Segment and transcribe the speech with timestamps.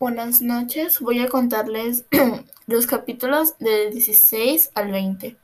[0.00, 2.06] Buenas noches, voy a contarles
[2.66, 5.36] los capítulos del 16 al 20.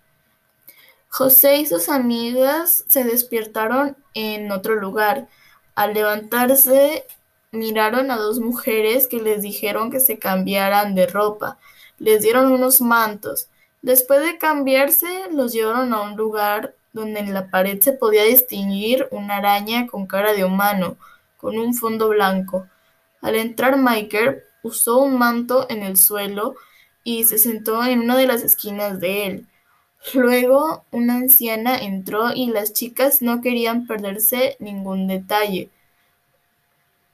[1.10, 5.28] José y sus amigas se despiertaron en otro lugar.
[5.74, 7.04] Al levantarse,
[7.52, 11.58] miraron a dos mujeres que les dijeron que se cambiaran de ropa.
[11.98, 13.50] Les dieron unos mantos.
[13.82, 19.06] Después de cambiarse, los llevaron a un lugar donde en la pared se podía distinguir
[19.10, 20.96] una araña con cara de humano,
[21.36, 22.66] con un fondo blanco.
[23.20, 26.56] Al entrar Michael usó un manto en el suelo
[27.04, 29.46] y se sentó en una de las esquinas de él.
[30.14, 35.70] Luego una anciana entró y las chicas no querían perderse ningún detalle.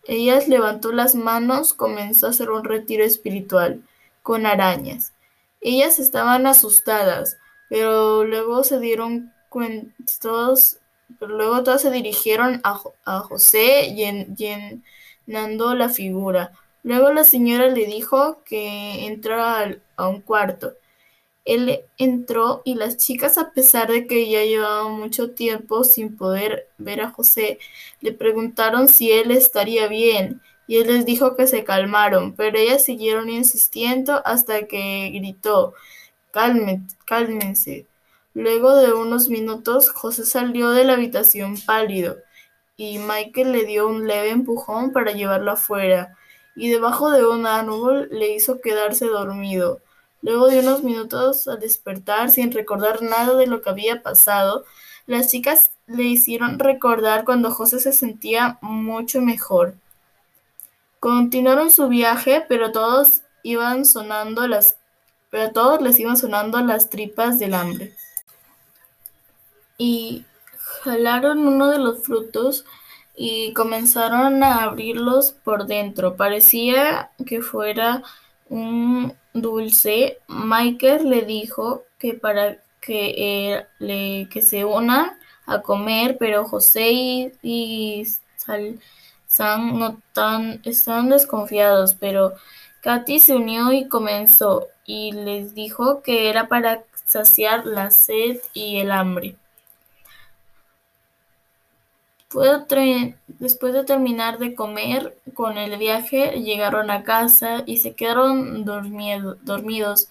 [0.04, 3.82] Ellas levantó las manos, comenzó a hacer un retiro espiritual
[4.22, 5.12] con arañas.
[5.60, 7.36] Ellas estaban asustadas,
[7.68, 10.78] pero luego se dieron cuenta, todos,
[11.20, 16.52] luego todas se dirigieron a, a José llenando la figura.
[16.82, 20.74] Luego la señora le dijo que entrara a un cuarto.
[21.44, 26.68] Él entró y las chicas, a pesar de que ya llevaban mucho tiempo sin poder
[26.78, 27.58] ver a José,
[28.00, 32.84] le preguntaron si él estaría bien y él les dijo que se calmaron, pero ellas
[32.84, 35.74] siguieron insistiendo hasta que gritó,
[37.04, 37.86] cálmense.
[38.34, 42.18] Luego de unos minutos, José salió de la habitación pálido
[42.76, 46.16] y Michael le dio un leve empujón para llevarlo afuera
[46.54, 49.80] y debajo de un árbol le hizo quedarse dormido.
[50.20, 54.64] Luego de unos minutos al despertar sin recordar nada de lo que había pasado,
[55.06, 59.74] las chicas le hicieron recordar cuando José se sentía mucho mejor.
[61.00, 64.76] Continuaron su viaje, pero todos iban sonando las
[65.32, 67.96] pero a todos les iban sonando las tripas del hambre.
[69.78, 70.26] Y
[70.82, 72.66] jalaron uno de los frutos
[73.16, 76.16] y comenzaron a abrirlos por dentro.
[76.16, 78.02] Parecía que fuera
[78.48, 80.18] un dulce.
[80.28, 86.90] Michael le dijo que para que, eh, le, que se unan a comer, pero José
[86.92, 88.06] y, y
[89.26, 92.34] Sam no tan, están desconfiados, pero
[92.82, 98.78] Katy se unió y comenzó y les dijo que era para saciar la sed y
[98.78, 99.36] el hambre.
[103.38, 110.08] Después de terminar de comer con el viaje, llegaron a casa y se quedaron dormidos.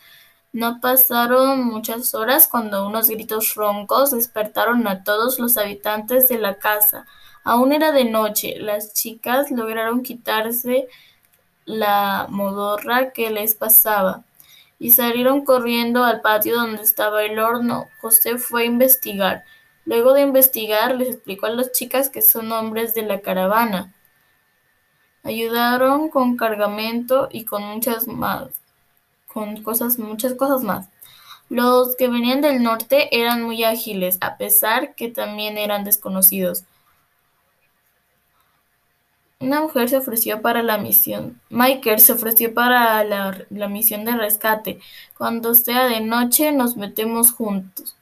[0.54, 6.56] No pasaron muchas horas cuando unos gritos roncos despertaron a todos los habitantes de la
[6.56, 7.06] casa.
[7.44, 8.56] Aún era de noche.
[8.60, 10.88] Las chicas lograron quitarse
[11.66, 14.24] la modorra que les pasaba
[14.78, 17.88] y salieron corriendo al patio donde estaba el horno.
[18.02, 19.46] José fue a investigar.
[19.86, 23.94] Luego de investigar, les explicó a las chicas que son hombres de la caravana.
[25.24, 28.50] Ayudaron con cargamento y con muchas más,
[29.28, 30.88] con cosas, muchas cosas más.
[31.50, 36.64] Los que venían del norte eran muy ágiles, a pesar que también eran desconocidos.
[39.40, 41.42] Una mujer se ofreció para la misión.
[41.50, 44.80] Michael se ofreció para la, la misión de rescate.
[45.18, 47.96] Cuando sea de noche nos metemos juntos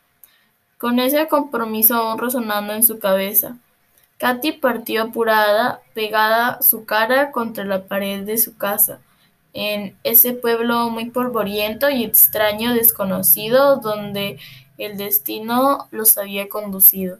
[0.79, 3.57] con ese compromiso aún resonando en su cabeza.
[4.17, 8.99] Katy partió apurada, pegada su cara contra la pared de su casa,
[9.53, 14.39] en ese pueblo muy polvoriento y extraño desconocido donde
[14.77, 17.19] el destino los había conducido.